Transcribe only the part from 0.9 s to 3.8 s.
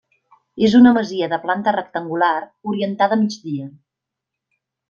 masia de planta rectangular, orientada a migdia.